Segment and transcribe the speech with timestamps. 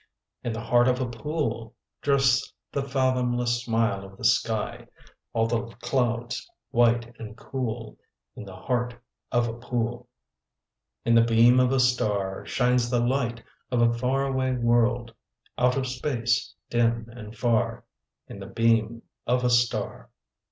[0.43, 4.87] In the heart of a pool Drifts the fathomless smile of the sky,
[5.31, 7.99] All the clouds white and cool,
[8.35, 8.95] In the heart
[9.31, 10.09] of a pool.
[11.05, 15.13] In the beam of a star Shines the light of a far away world,
[15.55, 17.83] Out of space, dim and far,
[18.27, 20.09] In the beam of a star.